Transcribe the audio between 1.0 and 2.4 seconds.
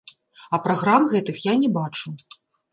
гэтых я не бачу.